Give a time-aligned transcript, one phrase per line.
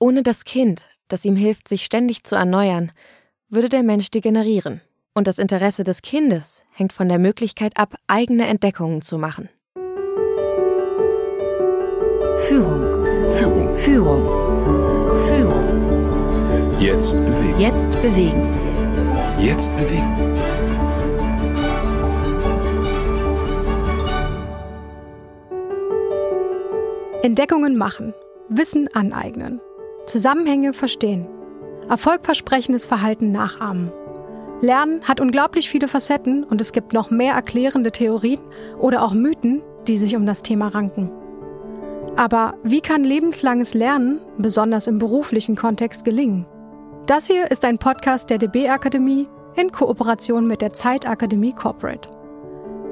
[0.00, 2.92] Ohne das Kind, das ihm hilft, sich ständig zu erneuern,
[3.48, 4.80] würde der Mensch degenerieren.
[5.14, 9.48] Und das Interesse des Kindes hängt von der Möglichkeit ab, eigene Entdeckungen zu machen.
[12.46, 13.04] Führung.
[13.28, 13.76] Führung.
[13.76, 14.28] Führung.
[15.26, 16.78] Führung.
[16.78, 17.58] Jetzt bewegen.
[17.58, 18.54] Jetzt bewegen.
[19.40, 20.38] Jetzt bewegen.
[27.22, 28.14] Entdeckungen machen,
[28.48, 29.60] Wissen aneignen,
[30.08, 31.28] Zusammenhänge verstehen,
[31.90, 33.92] erfolgversprechendes Verhalten nachahmen.
[34.62, 38.40] Lernen hat unglaublich viele Facetten und es gibt noch mehr erklärende Theorien
[38.78, 41.10] oder auch Mythen, die sich um das Thema ranken.
[42.16, 46.46] Aber wie kann lebenslanges Lernen, besonders im beruflichen Kontext, gelingen?
[47.06, 52.08] Das hier ist ein Podcast der DB Akademie in Kooperation mit der Zeitakademie Corporate.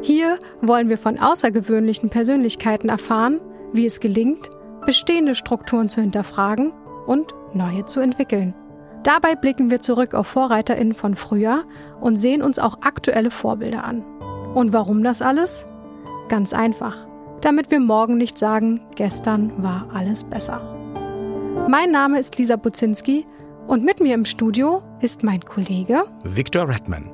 [0.03, 3.41] Hier wollen wir von außergewöhnlichen Persönlichkeiten erfahren,
[3.73, 4.51] wie es gelingt,
[4.85, 6.73] bestehende Strukturen zu hinterfragen
[7.07, 8.55] und neue zu entwickeln.
[9.03, 11.65] Dabei blicken wir zurück auf Vorreiterinnen von früher
[12.01, 14.05] und sehen uns auch aktuelle Vorbilder an.
[14.55, 15.67] Und warum das alles?
[16.29, 17.07] Ganz einfach,
[17.41, 20.61] damit wir morgen nicht sagen, gestern war alles besser.
[21.69, 23.27] Mein Name ist Lisa Buzinski
[23.67, 27.13] und mit mir im Studio ist mein Kollege Victor Redman.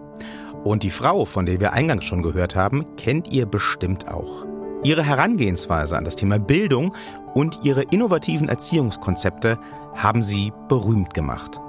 [0.64, 4.46] Und die Frau, von der wir eingangs schon gehört haben, kennt ihr bestimmt auch.
[4.84, 6.94] Ihre Herangehensweise an das Thema Bildung
[7.34, 9.58] und ihre innovativen Erziehungskonzepte
[9.94, 11.60] haben sie berühmt gemacht.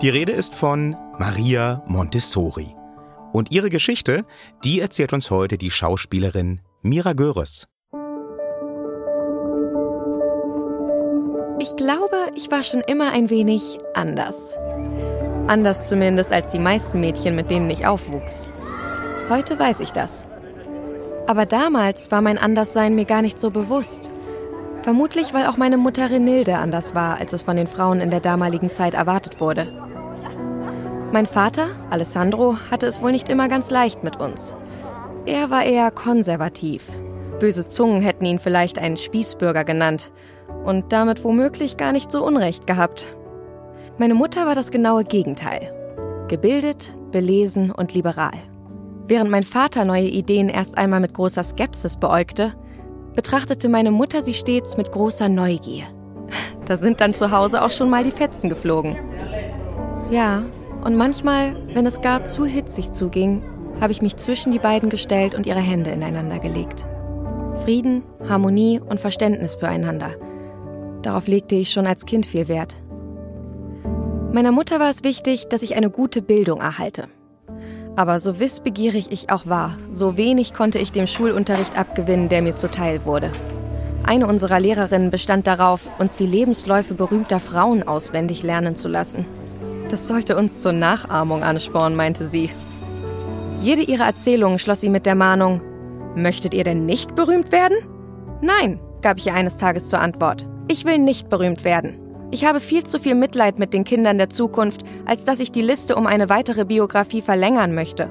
[0.00, 2.74] Die Rede ist von Maria Montessori.
[3.32, 4.24] Und ihre Geschichte,
[4.64, 7.66] die erzählt uns heute die Schauspielerin Mira Göres.
[11.58, 14.58] Ich glaube, ich war schon immer ein wenig anders.
[15.46, 18.48] Anders zumindest als die meisten Mädchen, mit denen ich aufwuchs.
[19.28, 20.26] Heute weiß ich das.
[21.26, 24.10] Aber damals war mein Anderssein mir gar nicht so bewusst.
[24.82, 28.20] Vermutlich, weil auch meine Mutter Renilde anders war, als es von den Frauen in der
[28.20, 29.66] damaligen Zeit erwartet wurde.
[31.12, 34.54] Mein Vater, Alessandro, hatte es wohl nicht immer ganz leicht mit uns.
[35.24, 36.84] Er war eher konservativ.
[37.40, 40.12] Böse Zungen hätten ihn vielleicht einen Spießbürger genannt
[40.64, 43.06] und damit womöglich gar nicht so Unrecht gehabt.
[43.98, 45.72] Meine Mutter war das genaue Gegenteil.
[46.28, 48.32] Gebildet, belesen und liberal.
[49.08, 52.54] Während mein Vater neue Ideen erst einmal mit großer Skepsis beäugte,
[53.14, 55.84] betrachtete meine Mutter sie stets mit großer Neugier.
[56.66, 58.96] Da sind dann zu Hause auch schon mal die Fetzen geflogen.
[60.10, 60.42] Ja,
[60.84, 63.42] und manchmal, wenn es gar zu hitzig zuging,
[63.80, 66.86] habe ich mich zwischen die beiden gestellt und ihre Hände ineinander gelegt.
[67.62, 70.10] Frieden, Harmonie und Verständnis füreinander.
[71.02, 72.76] Darauf legte ich schon als Kind viel Wert.
[74.32, 77.08] Meiner Mutter war es wichtig, dass ich eine gute Bildung erhalte.
[77.96, 82.54] Aber so wissbegierig ich auch war, so wenig konnte ich dem Schulunterricht abgewinnen, der mir
[82.54, 83.30] zuteil wurde.
[84.04, 89.26] Eine unserer Lehrerinnen bestand darauf, uns die Lebensläufe berühmter Frauen auswendig lernen zu lassen.
[89.88, 92.50] Das sollte uns zur Nachahmung anspornen, meinte sie.
[93.62, 95.62] Jede ihrer Erzählungen schloss sie mit der Mahnung,
[96.16, 97.76] Möchtet ihr denn nicht berühmt werden?
[98.40, 100.48] Nein, gab ich ihr eines Tages zur Antwort.
[100.66, 102.05] Ich will nicht berühmt werden.
[102.30, 105.62] Ich habe viel zu viel Mitleid mit den Kindern der Zukunft, als dass ich die
[105.62, 108.10] Liste um eine weitere Biografie verlängern möchte.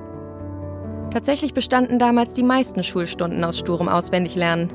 [1.11, 4.73] Tatsächlich bestanden damals die meisten Schulstunden aus sturem Auswendiglernen.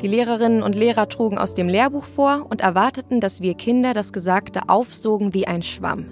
[0.00, 4.12] Die Lehrerinnen und Lehrer trugen aus dem Lehrbuch vor und erwarteten, dass wir Kinder das
[4.12, 6.06] Gesagte aufsogen wie ein Schwamm.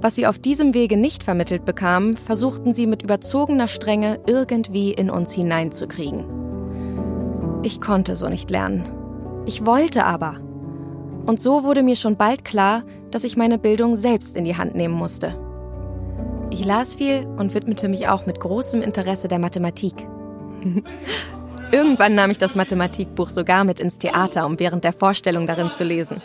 [0.00, 5.10] Was sie auf diesem Wege nicht vermittelt bekamen, versuchten sie mit überzogener Strenge irgendwie in
[5.10, 6.24] uns hineinzukriegen.
[7.62, 8.88] Ich konnte so nicht lernen.
[9.44, 10.45] Ich wollte aber.
[11.26, 14.74] Und so wurde mir schon bald klar, dass ich meine Bildung selbst in die Hand
[14.74, 15.34] nehmen musste.
[16.50, 19.94] Ich las viel und widmete mich auch mit großem Interesse der Mathematik.
[21.72, 25.82] Irgendwann nahm ich das Mathematikbuch sogar mit ins Theater, um während der Vorstellung darin zu
[25.82, 26.22] lesen.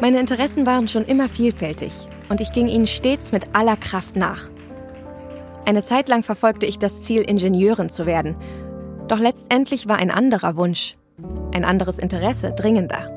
[0.00, 1.92] Meine Interessen waren schon immer vielfältig
[2.28, 4.48] und ich ging ihnen stets mit aller Kraft nach.
[5.64, 8.36] Eine Zeit lang verfolgte ich das Ziel, Ingenieurin zu werden.
[9.08, 10.96] Doch letztendlich war ein anderer Wunsch,
[11.52, 13.15] ein anderes Interesse dringender.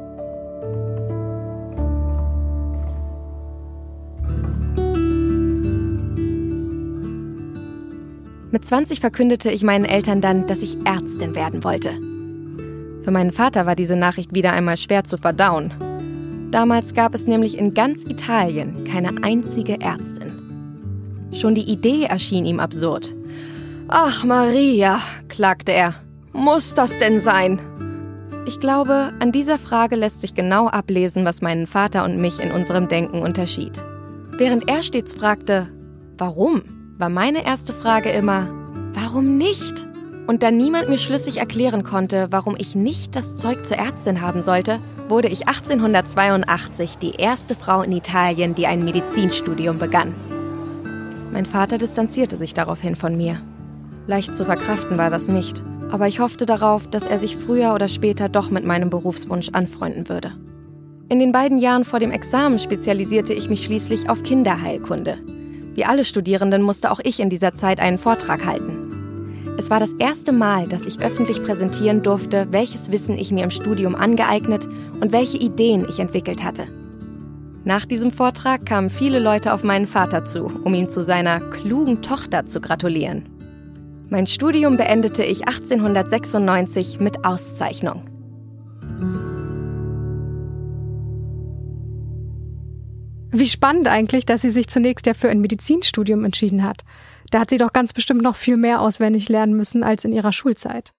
[8.51, 11.91] Mit 20 verkündete ich meinen Eltern dann, dass ich Ärztin werden wollte.
[13.03, 15.72] Für meinen Vater war diese Nachricht wieder einmal schwer zu verdauen.
[16.51, 20.31] Damals gab es nämlich in ganz Italien keine einzige Ärztin.
[21.31, 23.16] Schon die Idee erschien ihm absurd.
[23.87, 25.93] Ach Maria, klagte er,
[26.34, 27.59] muss das denn sein?
[28.47, 32.52] Ich glaube, an dieser Frage lässt sich genau ablesen, was meinen Vater und mich in
[32.52, 33.84] unserem Denken unterschied.
[34.37, 35.67] Während er stets fragte,
[36.17, 36.78] warum?
[36.99, 38.49] War meine erste Frage immer,
[38.93, 39.87] warum nicht?
[40.28, 44.41] Und da niemand mir schlüssig erklären konnte, warum ich nicht das Zeug zur Ärztin haben
[44.41, 50.13] sollte, wurde ich 1882 die erste Frau in Italien, die ein Medizinstudium begann.
[51.31, 53.41] Mein Vater distanzierte sich daraufhin von mir.
[54.05, 57.87] Leicht zu verkraften war das nicht, aber ich hoffte darauf, dass er sich früher oder
[57.87, 60.34] später doch mit meinem Berufswunsch anfreunden würde.
[61.07, 65.39] In den beiden Jahren vor dem Examen spezialisierte ich mich schließlich auf Kinderheilkunde.
[65.79, 69.46] Wie alle Studierenden musste auch ich in dieser Zeit einen Vortrag halten.
[69.58, 73.49] Es war das erste Mal, dass ich öffentlich präsentieren durfte, welches Wissen ich mir im
[73.49, 74.67] Studium angeeignet
[74.99, 76.67] und welche Ideen ich entwickelt hatte.
[77.64, 82.02] Nach diesem Vortrag kamen viele Leute auf meinen Vater zu, um ihm zu seiner klugen
[82.02, 83.29] Tochter zu gratulieren.
[84.09, 88.02] Mein Studium beendete ich 1896 mit Auszeichnung.
[93.31, 96.84] Wie spannend eigentlich, dass sie sich zunächst ja für ein Medizinstudium entschieden hat.
[97.31, 100.31] Da hat sie doch ganz bestimmt noch viel mehr auswendig lernen müssen als in ihrer
[100.31, 100.93] Schulzeit.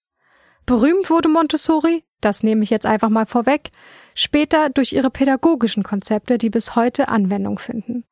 [0.65, 3.71] Berühmt wurde Montessori, das nehme ich jetzt einfach mal vorweg,
[4.15, 8.05] später durch ihre pädagogischen Konzepte, die bis heute Anwendung finden.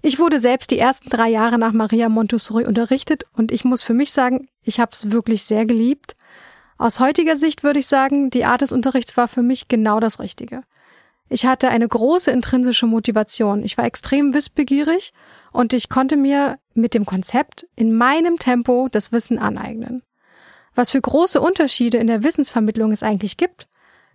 [0.00, 3.94] Ich wurde selbst die ersten drei Jahre nach Maria Montessori unterrichtet und ich muss für
[3.94, 6.16] mich sagen, ich habe es wirklich sehr geliebt.
[6.78, 10.20] Aus heutiger Sicht würde ich sagen, die Art des Unterrichts war für mich genau das
[10.20, 10.62] Richtige.
[11.28, 13.64] Ich hatte eine große intrinsische Motivation.
[13.64, 15.12] Ich war extrem wissbegierig
[15.52, 20.02] und ich konnte mir mit dem Konzept in meinem Tempo das Wissen aneignen.
[20.74, 23.66] Was für große Unterschiede in der Wissensvermittlung es eigentlich gibt,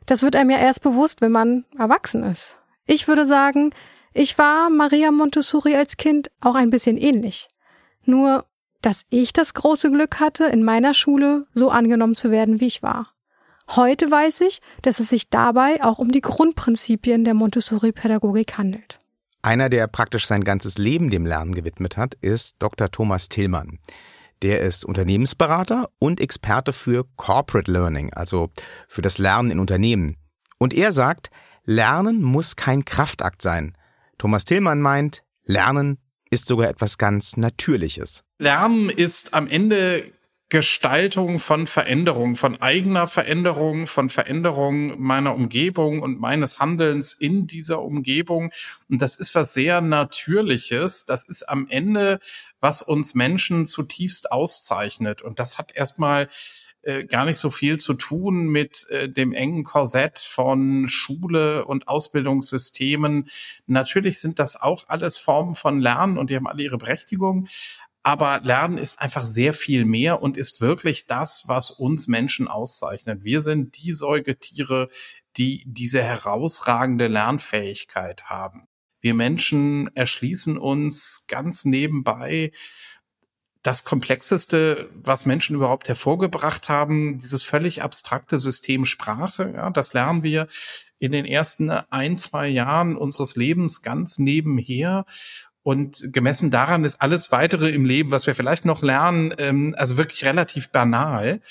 [0.05, 2.57] das wird einem ja erst bewusst, wenn man erwachsen ist.
[2.85, 3.73] Ich würde sagen,
[4.13, 7.47] ich war Maria Montessori als Kind auch ein bisschen ähnlich.
[8.05, 8.45] Nur,
[8.81, 12.81] dass ich das große Glück hatte, in meiner Schule so angenommen zu werden, wie ich
[12.81, 13.13] war.
[13.75, 18.99] Heute weiß ich, dass es sich dabei auch um die Grundprinzipien der Montessori-Pädagogik handelt.
[19.43, 22.91] Einer, der praktisch sein ganzes Leben dem Lernen gewidmet hat, ist Dr.
[22.91, 23.79] Thomas Tillmann.
[24.41, 28.49] Der ist Unternehmensberater und Experte für Corporate Learning, also
[28.89, 30.17] für das Lernen in Unternehmen.
[30.57, 31.31] Und er sagt,
[31.63, 33.77] Lernen muss kein Kraftakt sein.
[34.17, 35.97] Thomas Tillmann meint, Lernen
[36.29, 38.23] ist sogar etwas ganz Natürliches.
[38.37, 40.11] Lernen ist am Ende
[40.51, 47.81] Gestaltung von Veränderung, von eigener Veränderung, von Veränderung meiner Umgebung und meines Handelns in dieser
[47.81, 48.51] Umgebung.
[48.89, 51.05] Und das ist was sehr Natürliches.
[51.05, 52.19] Das ist am Ende,
[52.59, 55.21] was uns Menschen zutiefst auszeichnet.
[55.21, 56.27] Und das hat erstmal
[56.81, 61.87] äh, gar nicht so viel zu tun mit äh, dem engen Korsett von Schule und
[61.87, 63.29] Ausbildungssystemen.
[63.67, 67.47] Natürlich sind das auch alles Formen von Lernen und die haben alle ihre Berechtigung.
[68.03, 73.23] Aber Lernen ist einfach sehr viel mehr und ist wirklich das, was uns Menschen auszeichnet.
[73.23, 74.89] Wir sind die Säugetiere,
[75.37, 78.67] die diese herausragende Lernfähigkeit haben.
[79.01, 82.51] Wir Menschen erschließen uns ganz nebenbei
[83.63, 90.23] das Komplexeste, was Menschen überhaupt hervorgebracht haben, dieses völlig abstrakte System Sprache, ja, das lernen
[90.23, 90.47] wir
[90.97, 95.05] in den ersten ein, zwei Jahren unseres Lebens ganz nebenher.
[95.63, 99.97] Und gemessen daran ist alles weitere im Leben, was wir vielleicht noch lernen, ähm, also
[99.97, 101.41] wirklich relativ banal.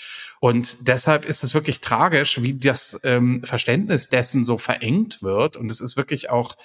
[0.41, 5.57] Und deshalb ist es wirklich tragisch, wie das ähm, Verständnis dessen so verengt wird.
[5.57, 6.57] Und es ist wirklich auch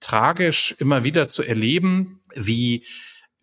[0.00, 2.84] tragisch, immer wieder zu erleben, wie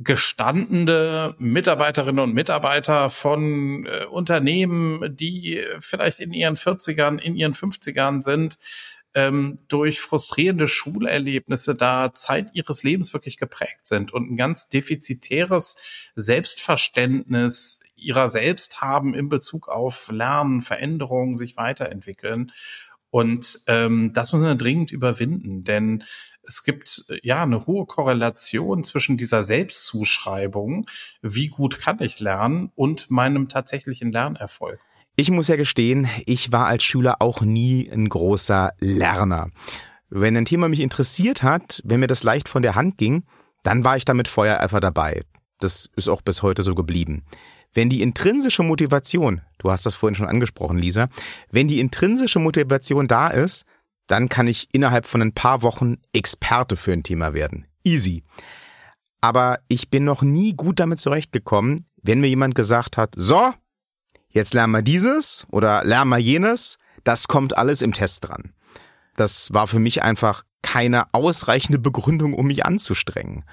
[0.03, 8.21] gestandene Mitarbeiterinnen und Mitarbeiter von äh, Unternehmen, die vielleicht in ihren 40ern, in ihren 50ern
[8.21, 8.57] sind,
[9.13, 15.77] ähm, durch frustrierende Schulerlebnisse da Zeit ihres Lebens wirklich geprägt sind und ein ganz defizitäres
[16.15, 22.51] Selbstverständnis ihrer selbst haben in Bezug auf Lernen, Veränderungen, sich weiterentwickeln.
[23.09, 26.03] Und ähm, das muss man dringend überwinden, denn
[26.43, 30.87] es gibt ja eine hohe Korrelation zwischen dieser Selbstzuschreibung,
[31.21, 34.79] wie gut kann ich lernen, und meinem tatsächlichen Lernerfolg.
[35.21, 39.51] Ich muss ja gestehen, ich war als Schüler auch nie ein großer Lerner.
[40.09, 43.23] Wenn ein Thema mich interessiert hat, wenn mir das leicht von der Hand ging,
[43.61, 45.21] dann war ich damit Feuereifer dabei.
[45.59, 47.21] Das ist auch bis heute so geblieben.
[47.71, 51.07] Wenn die intrinsische Motivation, du hast das vorhin schon angesprochen, Lisa,
[51.51, 53.65] wenn die intrinsische Motivation da ist,
[54.07, 57.67] dann kann ich innerhalb von ein paar Wochen Experte für ein Thema werden.
[57.83, 58.23] Easy.
[59.21, 63.53] Aber ich bin noch nie gut damit zurechtgekommen, wenn mir jemand gesagt hat, so,
[64.31, 68.53] jetzt lernen wir dieses oder lernen wir jenes, das kommt alles im Test dran.
[69.15, 73.43] Das war für mich einfach keine ausreichende Begründung, um mich anzustrengen.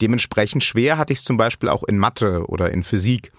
[0.00, 3.32] Dementsprechend schwer hatte ich es zum Beispiel auch in Mathe oder in Physik.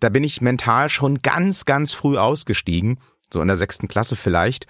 [0.00, 3.00] Da bin ich mental schon ganz, ganz früh ausgestiegen,
[3.32, 4.66] so in der sechsten Klasse vielleicht,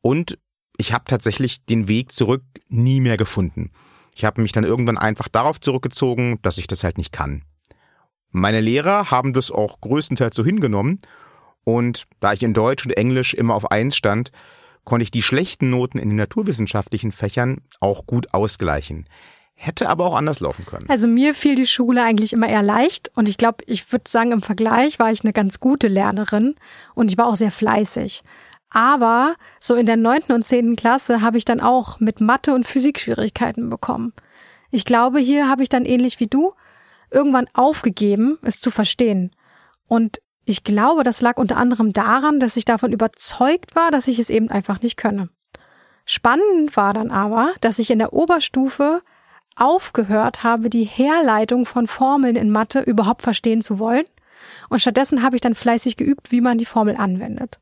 [0.00, 0.38] und
[0.76, 3.70] ich habe tatsächlich den Weg zurück nie mehr gefunden.
[4.14, 7.44] Ich habe mich dann irgendwann einfach darauf zurückgezogen, dass ich das halt nicht kann.
[8.32, 10.98] Meine Lehrer haben das auch größtenteils so hingenommen
[11.64, 14.32] und da ich in Deutsch und Englisch immer auf eins stand,
[14.84, 19.06] konnte ich die schlechten Noten in den naturwissenschaftlichen Fächern auch gut ausgleichen.
[19.54, 20.88] Hätte aber auch anders laufen können.
[20.88, 24.32] Also mir fiel die Schule eigentlich immer eher leicht und ich glaube, ich würde sagen,
[24.32, 26.56] im Vergleich war ich eine ganz gute Lernerin
[26.94, 28.24] und ich war auch sehr fleißig.
[28.70, 32.66] Aber so in der neunten und zehnten Klasse habe ich dann auch mit Mathe und
[32.66, 34.14] Physik Schwierigkeiten bekommen.
[34.70, 36.54] Ich glaube, hier habe ich dann ähnlich wie du
[37.12, 39.30] irgendwann aufgegeben, es zu verstehen.
[39.86, 44.18] Und ich glaube, das lag unter anderem daran, dass ich davon überzeugt war, dass ich
[44.18, 45.28] es eben einfach nicht könne.
[46.04, 49.02] Spannend war dann aber, dass ich in der Oberstufe
[49.54, 54.06] aufgehört habe, die Herleitung von Formeln in Mathe überhaupt verstehen zu wollen.
[54.68, 57.60] Und stattdessen habe ich dann fleißig geübt, wie man die Formel anwendet.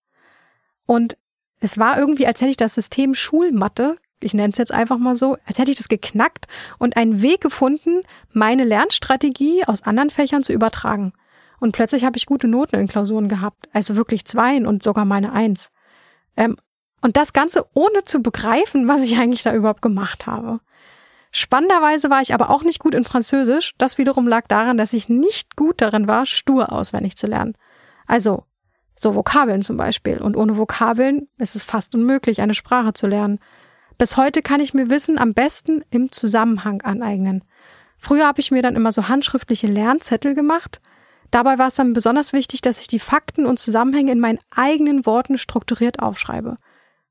[0.86, 1.16] Und
[1.60, 5.16] es war irgendwie, als hätte ich das System Schulmathe, ich nenne es jetzt einfach mal
[5.16, 6.46] so, als hätte ich das geknackt
[6.78, 11.12] und einen Weg gefunden, meine Lernstrategie aus anderen Fächern zu übertragen.
[11.58, 15.32] Und plötzlich habe ich gute Noten in Klausuren gehabt, also wirklich Zweien und sogar meine
[15.32, 15.70] Eins.
[16.36, 16.56] Ähm,
[17.02, 20.60] und das Ganze ohne zu begreifen, was ich eigentlich da überhaupt gemacht habe.
[21.32, 23.74] Spannenderweise war ich aber auch nicht gut in Französisch.
[23.78, 27.54] Das wiederum lag daran, dass ich nicht gut darin war, stur auswendig zu lernen.
[28.06, 28.44] Also,
[28.96, 30.18] so Vokabeln zum Beispiel.
[30.18, 33.38] Und ohne Vokabeln ist es fast unmöglich, eine Sprache zu lernen.
[34.00, 37.44] Bis heute kann ich mir Wissen am besten im Zusammenhang aneignen.
[37.98, 40.80] Früher habe ich mir dann immer so handschriftliche Lernzettel gemacht.
[41.30, 45.04] Dabei war es dann besonders wichtig, dass ich die Fakten und Zusammenhänge in meinen eigenen
[45.04, 46.56] Worten strukturiert aufschreibe.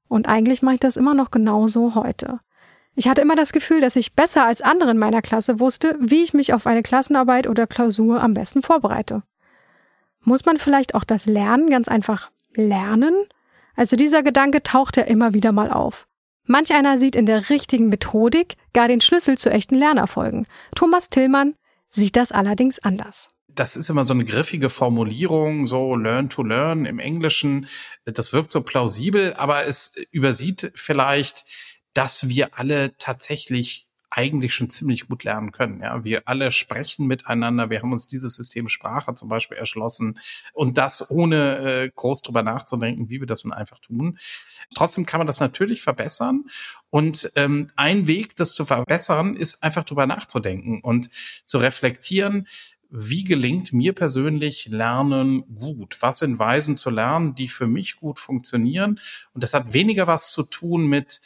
[0.08, 2.40] Und eigentlich mache ich das immer noch genauso heute.
[2.96, 6.24] Ich hatte immer das Gefühl, dass ich besser als andere in meiner Klasse wusste, wie
[6.24, 9.22] ich mich auf eine Klassenarbeit oder Klausur am besten vorbereite.
[10.22, 13.14] Muss man vielleicht auch das Lernen ganz einfach lernen?
[13.76, 16.09] Also dieser Gedanke taucht ja immer wieder mal auf.
[16.52, 20.48] Manch einer sieht in der richtigen Methodik gar den Schlüssel zu echten Lernerfolgen.
[20.76, 21.54] Thomas Tillmann
[21.92, 23.30] sieht das allerdings anders.
[23.48, 27.68] Das ist immer so eine griffige Formulierung, so learn to learn im Englischen.
[28.06, 31.46] Das wirkt so plausibel, aber es übersieht vielleicht
[31.94, 35.82] dass wir alle tatsächlich eigentlich schon ziemlich gut lernen können.
[35.82, 37.70] Ja, wir alle sprechen miteinander.
[37.70, 40.20] Wir haben uns dieses System Sprache zum Beispiel erschlossen
[40.54, 44.18] und das ohne äh, groß drüber nachzudenken, wie wir das nun einfach tun.
[44.74, 46.46] Trotzdem kann man das natürlich verbessern
[46.90, 51.10] und ähm, ein Weg, das zu verbessern, ist einfach drüber nachzudenken und
[51.46, 52.48] zu reflektieren.
[52.92, 55.98] Wie gelingt mir persönlich Lernen gut?
[56.00, 59.00] Was sind Weisen zu lernen, die für mich gut funktionieren?
[59.34, 61.22] Und das hat weniger was zu tun mit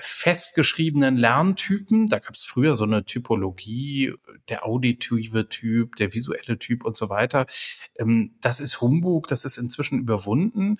[0.00, 2.08] festgeschriebenen Lerntypen.
[2.08, 4.14] Da gab es früher so eine Typologie,
[4.48, 7.46] der auditive Typ, der visuelle Typ und so weiter.
[7.98, 10.78] Ähm, das ist Humbug, das ist inzwischen überwunden.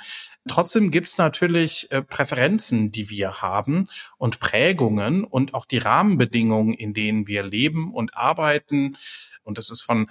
[0.48, 3.84] Trotzdem gibt es natürlich äh, Präferenzen, die wir haben
[4.18, 8.96] und Prägungen und auch die Rahmenbedingungen, in denen wir leben und arbeiten.
[9.42, 10.10] Und das ist von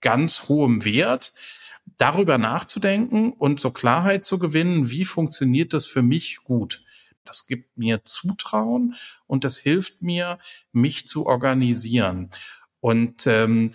[0.00, 1.32] ganz hohem Wert
[1.98, 6.82] darüber nachzudenken und so Klarheit zu gewinnen, wie funktioniert das für mich gut.
[7.28, 8.94] Das gibt mir Zutrauen
[9.26, 10.38] und das hilft mir,
[10.72, 12.30] mich zu organisieren.
[12.80, 13.72] Und ähm,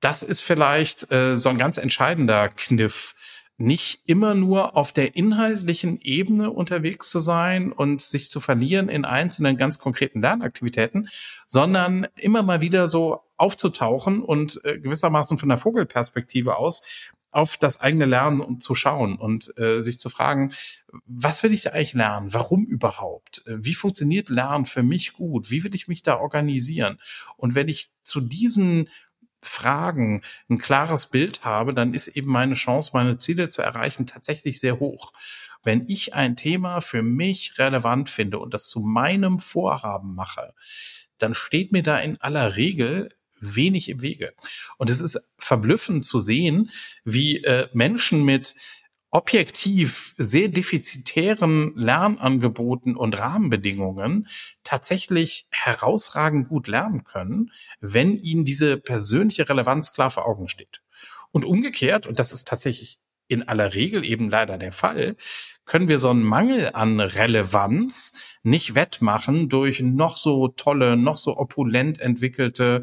[0.00, 3.14] das ist vielleicht äh, so ein ganz entscheidender Kniff,
[3.60, 9.04] nicht immer nur auf der inhaltlichen Ebene unterwegs zu sein und sich zu verlieren in
[9.04, 11.08] einzelnen ganz konkreten Lernaktivitäten,
[11.48, 16.82] sondern immer mal wieder so aufzutauchen und äh, gewissermaßen von der Vogelperspektive aus
[17.38, 20.52] auf das eigene Lernen und zu schauen und äh, sich zu fragen,
[21.06, 22.34] was will ich da eigentlich lernen?
[22.34, 23.46] Warum überhaupt?
[23.46, 25.48] Äh, wie funktioniert Lernen für mich gut?
[25.48, 26.98] Wie will ich mich da organisieren?
[27.36, 28.88] Und wenn ich zu diesen
[29.40, 34.58] Fragen ein klares Bild habe, dann ist eben meine Chance, meine Ziele zu erreichen, tatsächlich
[34.58, 35.12] sehr hoch.
[35.62, 40.54] Wenn ich ein Thema für mich relevant finde und das zu meinem Vorhaben mache,
[41.18, 44.32] dann steht mir da in aller Regel wenig im Wege.
[44.76, 46.70] Und es ist verblüffend zu sehen,
[47.04, 48.54] wie äh, Menschen mit
[49.10, 54.28] objektiv sehr defizitären Lernangeboten und Rahmenbedingungen
[54.64, 60.82] tatsächlich herausragend gut lernen können, wenn ihnen diese persönliche Relevanz klar vor Augen steht.
[61.30, 65.16] Und umgekehrt, und das ist tatsächlich in aller Regel eben leider der Fall,
[65.64, 71.36] können wir so einen Mangel an Relevanz nicht wettmachen durch noch so tolle, noch so
[71.36, 72.82] opulent entwickelte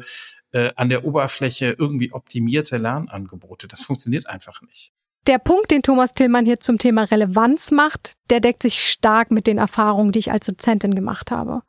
[0.56, 3.68] äh, an der Oberfläche irgendwie optimierte Lernangebote.
[3.68, 4.90] Das funktioniert einfach nicht.
[5.26, 9.46] Der Punkt, den Thomas Tillmann hier zum Thema Relevanz macht, der deckt sich stark mit
[9.46, 11.62] den Erfahrungen, die ich als Dozentin gemacht habe.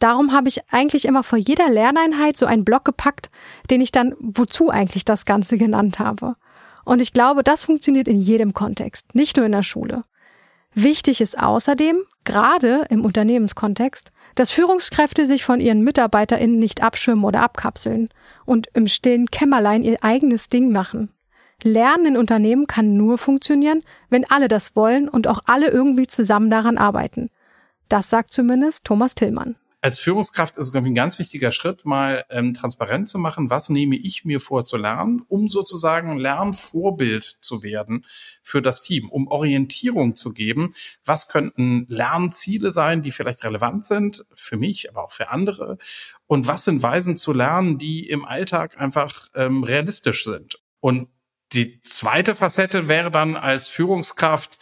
[0.00, 3.30] Darum habe ich eigentlich immer vor jeder Lerneinheit so einen Block gepackt,
[3.70, 6.34] den ich dann wozu eigentlich das Ganze genannt habe.
[6.84, 10.02] Und ich glaube, das funktioniert in jedem Kontext, nicht nur in der Schule.
[10.74, 17.42] Wichtig ist außerdem, gerade im Unternehmenskontext, dass Führungskräfte sich von ihren MitarbeiterInnen nicht abschirmen oder
[17.42, 18.08] abkapseln
[18.44, 21.10] und im stillen Kämmerlein ihr eigenes Ding machen.
[21.62, 26.50] Lernen in Unternehmen kann nur funktionieren, wenn alle das wollen und auch alle irgendwie zusammen
[26.50, 27.28] daran arbeiten.
[27.88, 32.24] Das sagt zumindest Thomas Tillmann als Führungskraft ist es, glaube ein ganz wichtiger Schritt, mal
[32.30, 37.64] ähm, transparent zu machen, was nehme ich mir vor zu lernen, um sozusagen Lernvorbild zu
[37.64, 38.06] werden
[38.44, 40.72] für das Team, um Orientierung zu geben.
[41.04, 45.78] Was könnten Lernziele sein, die vielleicht relevant sind für mich, aber auch für andere?
[46.28, 50.60] Und was sind Weisen zu lernen, die im Alltag einfach ähm, realistisch sind?
[50.78, 51.08] Und
[51.52, 54.60] die zweite Facette wäre dann als Führungskraft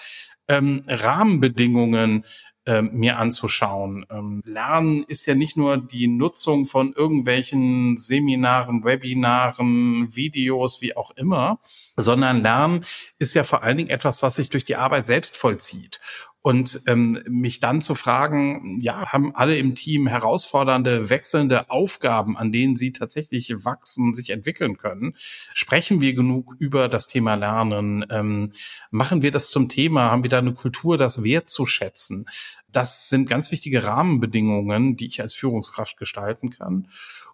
[0.48, 2.24] ähm, Rahmenbedingungen
[2.66, 4.04] ähm, mir anzuschauen.
[4.10, 11.10] Ähm, Lernen ist ja nicht nur die Nutzung von irgendwelchen Seminaren, Webinaren, Videos, wie auch
[11.12, 11.60] immer,
[11.96, 12.84] sondern Lernen
[13.18, 16.00] ist ja vor allen Dingen etwas, was sich durch die Arbeit selbst vollzieht.
[16.42, 22.50] Und ähm, mich dann zu fragen, ja, haben alle im Team herausfordernde, wechselnde Aufgaben, an
[22.50, 25.14] denen sie tatsächlich wachsen, sich entwickeln können?
[25.52, 28.06] Sprechen wir genug über das Thema Lernen?
[28.08, 28.52] Ähm,
[28.90, 30.10] machen wir das zum Thema?
[30.10, 32.24] Haben wir da eine Kultur, das wertzuschätzen?
[32.72, 36.88] Das sind ganz wichtige Rahmenbedingungen, die ich als Führungskraft gestalten kann.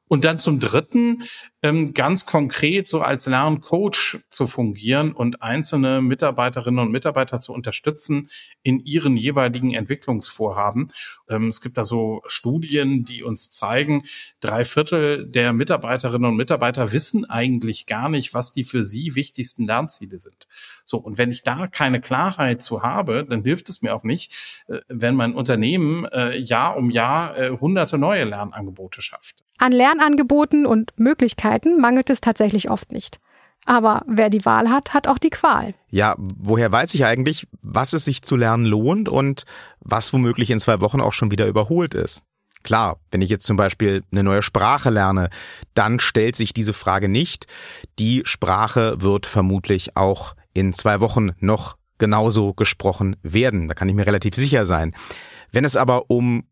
[0.09, 1.25] Und dann zum Dritten,
[1.63, 8.29] ähm, ganz konkret so als Lerncoach zu fungieren und einzelne Mitarbeiterinnen und Mitarbeiter zu unterstützen
[8.63, 10.93] in ihren jeweiligen Entwicklungsvorhaben.
[11.29, 14.05] Ähm, es gibt da so Studien, die uns zeigen,
[14.41, 19.67] drei Viertel der Mitarbeiterinnen und Mitarbeiter wissen eigentlich gar nicht, was die für sie wichtigsten
[19.67, 20.47] Lernziele sind.
[20.85, 24.33] So, und wenn ich da keine Klarheit zu habe, dann hilft es mir auch nicht,
[24.69, 29.46] äh, wenn mein Unternehmen äh, Jahr um Jahr äh, hunderte neue Lernangebote schafft.
[29.59, 33.19] An Lernangeboten und Möglichkeiten mangelt es tatsächlich oft nicht.
[33.65, 35.75] Aber wer die Wahl hat, hat auch die Qual.
[35.91, 39.45] Ja, woher weiß ich eigentlich, was es sich zu lernen lohnt und
[39.81, 42.25] was womöglich in zwei Wochen auch schon wieder überholt ist?
[42.63, 45.31] Klar, wenn ich jetzt zum Beispiel eine neue Sprache lerne,
[45.75, 47.47] dann stellt sich diese Frage nicht.
[47.99, 53.69] Die Sprache wird vermutlich auch in zwei Wochen noch genauso gesprochen werden.
[53.69, 54.95] Da kann ich mir relativ sicher sein.
[55.53, 56.45] Wenn es aber um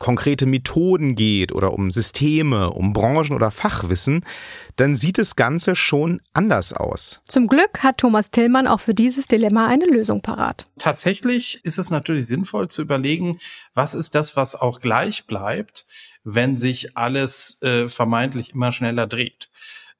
[0.00, 4.24] konkrete Methoden geht oder um Systeme, um Branchen oder Fachwissen,
[4.74, 7.20] dann sieht das Ganze schon anders aus.
[7.28, 10.66] Zum Glück hat Thomas Tillmann auch für dieses Dilemma eine Lösung parat.
[10.78, 13.38] Tatsächlich ist es natürlich sinnvoll zu überlegen,
[13.74, 15.84] was ist das, was auch gleich bleibt,
[16.24, 19.50] wenn sich alles äh, vermeintlich immer schneller dreht.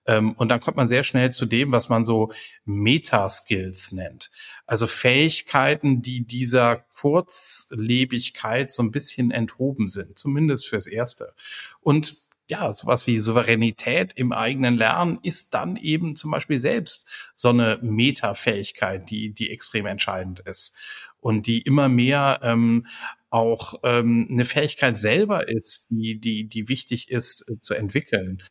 [0.07, 2.33] Ähm, und dann kommt man sehr schnell zu dem, was man so
[2.65, 4.31] Meta-Skills nennt.
[4.71, 11.35] Also Fähigkeiten, die dieser Kurzlebigkeit so ein bisschen enthoben sind, zumindest fürs Erste.
[11.81, 17.49] Und ja, sowas wie Souveränität im eigenen Lernen ist dann eben zum Beispiel selbst so
[17.49, 20.77] eine Meta-Fähigkeit, die, die extrem entscheidend ist
[21.19, 22.87] und die immer mehr ähm,
[23.29, 28.45] auch ähm, eine Fähigkeit selber ist, die, die, die wichtig ist äh, zu entwickeln.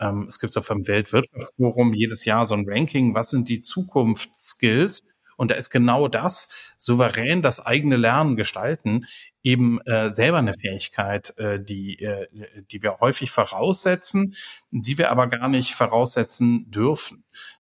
[0.00, 5.02] Ähm, es gibt so vom Weltwirtschaftsforum jedes Jahr so ein Ranking, was sind die Zukunftsskills?
[5.36, 9.06] Und da ist genau das, souverän das eigene Lernen gestalten,
[9.42, 12.26] eben äh, selber eine Fähigkeit, äh, die, äh,
[12.70, 14.34] die wir häufig voraussetzen,
[14.70, 17.24] die wir aber gar nicht voraussetzen dürfen.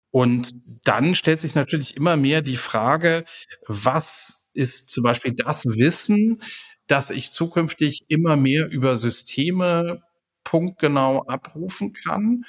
[0.09, 3.25] Und dann stellt sich natürlich immer mehr die Frage,
[3.67, 6.41] was ist zum Beispiel das Wissen,
[6.87, 10.01] dass ich zukünftig immer mehr über Systeme
[10.43, 12.45] punktgenau abrufen kann,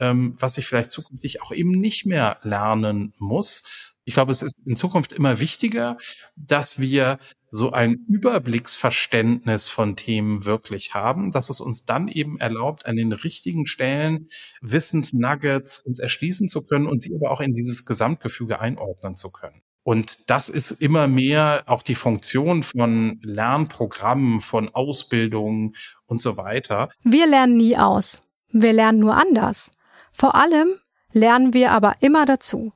[0.00, 3.91] ähm, was ich vielleicht zukünftig auch eben nicht mehr lernen muss.
[4.04, 5.96] Ich glaube, es ist in Zukunft immer wichtiger,
[6.36, 7.18] dass wir
[7.50, 13.12] so ein Überblicksverständnis von Themen wirklich haben, dass es uns dann eben erlaubt, an den
[13.12, 14.28] richtigen Stellen
[14.62, 19.62] Wissensnuggets uns erschließen zu können und sie aber auch in dieses Gesamtgefüge einordnen zu können.
[19.84, 25.74] Und das ist immer mehr auch die Funktion von Lernprogrammen, von Ausbildungen
[26.06, 26.88] und so weiter.
[27.02, 28.22] Wir lernen nie aus.
[28.50, 29.72] Wir lernen nur anders.
[30.12, 30.74] Vor allem
[31.12, 32.72] lernen wir aber immer dazu.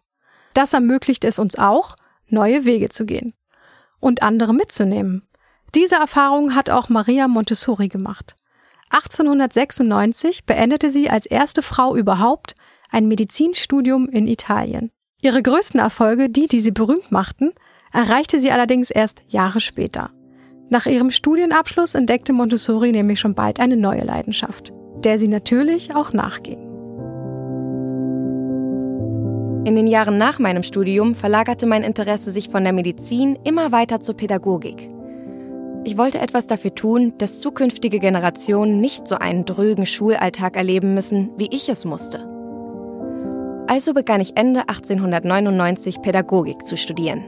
[0.56, 1.96] Das ermöglicht es uns auch,
[2.28, 3.34] neue Wege zu gehen
[4.00, 5.22] und andere mitzunehmen.
[5.74, 8.34] Diese Erfahrung hat auch Maria Montessori gemacht.
[8.88, 12.54] 1896 beendete sie als erste Frau überhaupt
[12.90, 14.90] ein Medizinstudium in Italien.
[15.20, 17.52] Ihre größten Erfolge, die, die sie berühmt machten,
[17.92, 20.10] erreichte sie allerdings erst Jahre später.
[20.70, 24.72] Nach ihrem Studienabschluss entdeckte Montessori nämlich schon bald eine neue Leidenschaft,
[25.04, 26.65] der sie natürlich auch nachging.
[29.66, 33.98] In den Jahren nach meinem Studium verlagerte mein Interesse sich von der Medizin immer weiter
[33.98, 34.88] zur Pädagogik.
[35.82, 41.30] Ich wollte etwas dafür tun, dass zukünftige Generationen nicht so einen drögen Schulalltag erleben müssen,
[41.36, 42.20] wie ich es musste.
[43.66, 47.24] Also begann ich Ende 1899 Pädagogik zu studieren.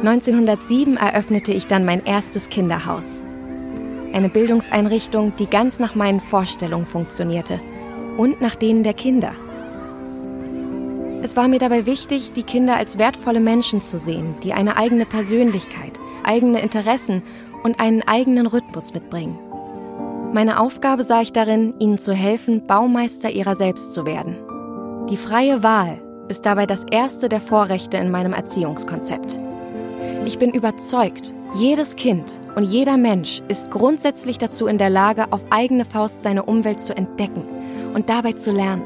[0.00, 3.04] 1907 eröffnete ich dann mein erstes Kinderhaus.
[4.12, 7.60] Eine Bildungseinrichtung, die ganz nach meinen Vorstellungen funktionierte
[8.16, 9.30] und nach denen der Kinder.
[11.20, 15.04] Es war mir dabei wichtig, die Kinder als wertvolle Menschen zu sehen, die eine eigene
[15.04, 17.22] Persönlichkeit, eigene Interessen
[17.64, 19.38] und einen eigenen Rhythmus mitbringen.
[20.32, 24.36] Meine Aufgabe sah ich darin, ihnen zu helfen, Baumeister ihrer selbst zu werden.
[25.10, 29.40] Die freie Wahl ist dabei das erste der Vorrechte in meinem Erziehungskonzept.
[30.24, 35.40] Ich bin überzeugt, jedes Kind und jeder Mensch ist grundsätzlich dazu in der Lage, auf
[35.50, 37.42] eigene Faust seine Umwelt zu entdecken
[37.94, 38.82] und dabei zu lernen.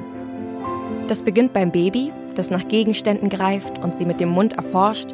[1.08, 5.08] Das beginnt beim Baby, das nach Gegenständen greift und sie mit dem Mund erforscht,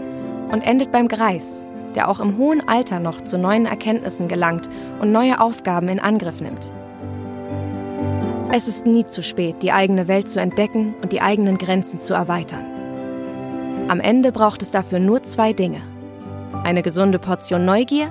[0.50, 4.68] und endet beim Greis, der auch im hohen Alter noch zu neuen Erkenntnissen gelangt
[5.00, 6.72] und neue Aufgaben in Angriff nimmt.
[8.50, 12.14] Es ist nie zu spät, die eigene Welt zu entdecken und die eigenen Grenzen zu
[12.14, 12.64] erweitern.
[13.88, 15.82] Am Ende braucht es dafür nur zwei Dinge.
[16.64, 18.10] Eine gesunde Portion Neugier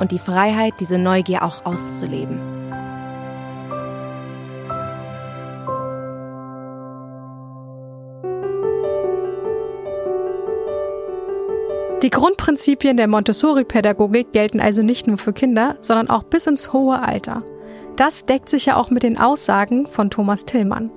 [0.00, 2.57] und die Freiheit, diese Neugier auch auszuleben.
[12.02, 17.02] Die Grundprinzipien der Montessori-Pädagogik gelten also nicht nur für Kinder, sondern auch bis ins hohe
[17.02, 17.42] Alter.
[17.96, 20.92] Das deckt sich ja auch mit den Aussagen von Thomas Tillmann.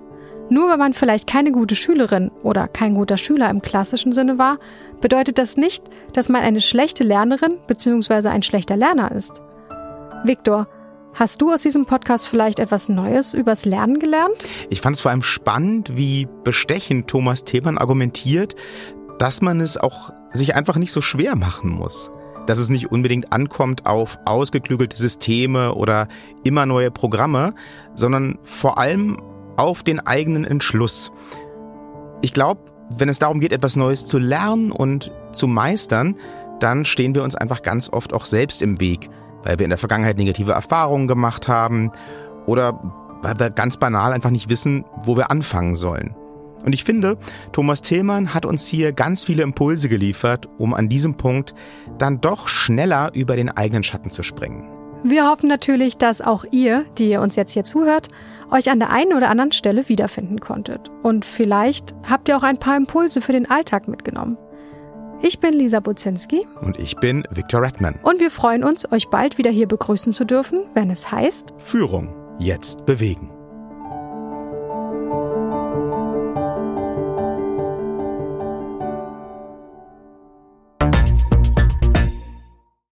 [0.51, 4.59] Nur weil man vielleicht keine gute Schülerin oder kein guter Schüler im klassischen Sinne war,
[5.01, 5.83] bedeutet das nicht,
[6.13, 8.27] dass man eine schlechte Lernerin bzw.
[8.27, 9.41] ein schlechter Lerner ist.
[10.23, 10.67] Viktor,
[11.13, 14.47] Hast du aus diesem Podcast vielleicht etwas Neues übers Lernen gelernt?
[14.69, 18.55] Ich fand es vor allem spannend, wie bestechend Thomas Tillmann argumentiert,
[19.19, 22.11] dass man es auch sich einfach nicht so schwer machen muss
[22.45, 26.07] dass es nicht unbedingt ankommt auf ausgeklügelte Systeme oder
[26.43, 27.53] immer neue Programme,
[27.95, 29.17] sondern vor allem
[29.57, 31.11] auf den eigenen Entschluss.
[32.21, 32.61] Ich glaube,
[32.97, 36.15] wenn es darum geht, etwas Neues zu lernen und zu meistern,
[36.59, 39.09] dann stehen wir uns einfach ganz oft auch selbst im Weg,
[39.43, 41.91] weil wir in der Vergangenheit negative Erfahrungen gemacht haben
[42.45, 42.79] oder
[43.21, 46.15] weil wir ganz banal einfach nicht wissen, wo wir anfangen sollen.
[46.63, 47.17] Und ich finde,
[47.51, 51.53] Thomas Tillmann hat uns hier ganz viele Impulse geliefert, um an diesem Punkt
[51.97, 54.67] dann doch schneller über den eigenen Schatten zu springen.
[55.03, 58.09] Wir hoffen natürlich, dass auch ihr, die ihr uns jetzt hier zuhört,
[58.51, 60.91] euch an der einen oder anderen Stelle wiederfinden konntet.
[61.01, 64.37] Und vielleicht habt ihr auch ein paar Impulse für den Alltag mitgenommen.
[65.23, 66.45] Ich bin Lisa Buzinski.
[66.61, 67.99] Und ich bin Victor Redman.
[68.03, 72.13] Und wir freuen uns, euch bald wieder hier begrüßen zu dürfen, wenn es heißt Führung
[72.39, 73.31] jetzt bewegen.